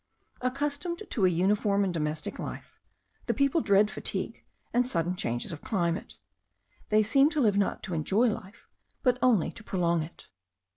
Accustomed 0.41 1.03
to 1.11 1.27
a 1.27 1.29
uniform 1.29 1.83
and 1.83 1.93
domestic 1.93 2.39
life, 2.39 2.79
the 3.27 3.35
people 3.35 3.61
dread 3.61 3.91
fatigue 3.91 4.43
and 4.73 4.87
sudden 4.87 5.15
changes 5.15 5.51
of 5.51 5.61
climate. 5.61 6.15
They 6.89 7.03
seem 7.03 7.29
to 7.29 7.39
live 7.39 7.55
not 7.55 7.83
to 7.83 7.93
enjoy 7.93 8.29
life, 8.29 8.67
but 9.03 9.19
only 9.21 9.51
to 9.51 9.63
prolong 9.63 10.01
it. 10.01 10.27